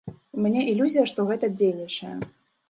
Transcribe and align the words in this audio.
У 0.37 0.45
мяне 0.45 0.63
ілюзія, 0.71 1.03
што 1.11 1.27
гэта 1.33 1.51
дзейнічае. 1.59 2.17